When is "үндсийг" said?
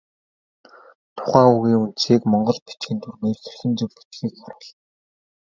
1.83-2.21